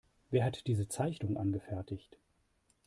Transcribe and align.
Wer 0.31 0.43
hat 0.45 0.65
diese 0.65 0.87
Zeichnung 0.87 1.37
angefertigt? 1.37 2.17